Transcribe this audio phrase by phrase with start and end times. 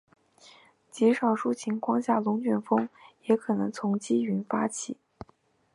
[0.89, 2.89] 极少数情况下龙卷风
[3.25, 4.97] 也可能从积云发起。